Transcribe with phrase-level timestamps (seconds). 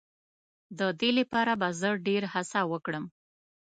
[0.79, 3.05] د دې لپاره به زه ډېر هڅه وکړم.